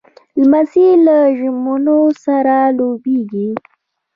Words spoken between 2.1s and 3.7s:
سره لویېږي.